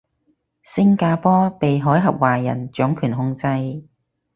[0.63, 3.83] 星加坡被海峽華人掌權控制